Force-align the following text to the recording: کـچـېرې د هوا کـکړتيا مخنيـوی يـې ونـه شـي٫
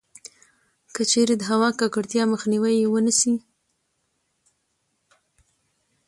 کـچـېرې 0.95 1.35
د 1.39 1.43
هوا 1.51 1.69
کـکړتيا 1.79 2.23
مخنيـوی 2.33 2.73
يـې 2.81 2.87
ونـه 2.89 3.13
شـي٫ 3.19 3.35